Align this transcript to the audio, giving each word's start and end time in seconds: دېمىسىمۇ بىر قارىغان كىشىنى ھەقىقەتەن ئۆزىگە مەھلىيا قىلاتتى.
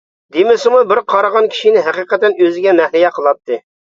دېمىسىمۇ 0.35 0.79
بىر 0.91 1.01
قارىغان 1.13 1.49
كىشىنى 1.51 1.83
ھەقىقەتەن 1.89 2.35
ئۆزىگە 2.45 2.75
مەھلىيا 2.79 3.15
قىلاتتى. 3.19 3.61